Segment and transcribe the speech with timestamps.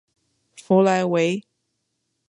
[0.55, 1.43] 弗莱维。